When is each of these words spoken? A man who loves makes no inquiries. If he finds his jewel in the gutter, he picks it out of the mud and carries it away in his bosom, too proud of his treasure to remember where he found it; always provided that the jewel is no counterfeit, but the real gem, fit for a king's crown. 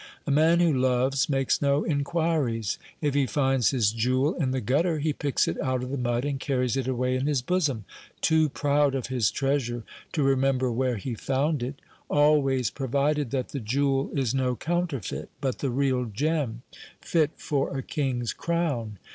A 0.25 0.31
man 0.31 0.61
who 0.61 0.73
loves 0.73 1.29
makes 1.29 1.61
no 1.61 1.83
inquiries. 1.83 2.79
If 3.01 3.13
he 3.13 3.27
finds 3.27 3.69
his 3.69 3.91
jewel 3.91 4.33
in 4.33 4.49
the 4.49 4.59
gutter, 4.59 4.97
he 4.97 5.13
picks 5.13 5.47
it 5.47 5.61
out 5.61 5.83
of 5.83 5.91
the 5.91 5.97
mud 5.99 6.25
and 6.25 6.39
carries 6.39 6.75
it 6.75 6.87
away 6.87 7.15
in 7.15 7.27
his 7.27 7.43
bosom, 7.43 7.85
too 8.19 8.49
proud 8.49 8.95
of 8.95 9.07
his 9.13 9.29
treasure 9.29 9.83
to 10.13 10.23
remember 10.23 10.71
where 10.71 10.97
he 10.97 11.13
found 11.13 11.61
it; 11.61 11.79
always 12.09 12.71
provided 12.71 13.29
that 13.29 13.49
the 13.49 13.59
jewel 13.59 14.09
is 14.15 14.33
no 14.33 14.55
counterfeit, 14.55 15.29
but 15.39 15.59
the 15.59 15.69
real 15.69 16.05
gem, 16.05 16.63
fit 16.99 17.29
for 17.37 17.77
a 17.77 17.83
king's 17.83 18.33
crown. 18.33 18.97